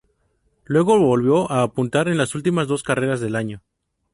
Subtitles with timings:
[0.65, 3.61] Luego volvió a puntuar en las últimas dos carreras del año.